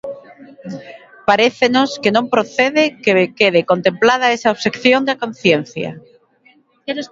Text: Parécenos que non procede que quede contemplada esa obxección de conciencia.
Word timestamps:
Parécenos 1.29 1.89
que 2.01 2.13
non 2.15 2.25
procede 2.33 2.83
que 3.03 3.11
quede 3.39 3.67
contemplada 3.71 4.33
esa 4.35 4.51
obxección 4.55 5.01
de 5.05 5.19
conciencia. 5.23 5.89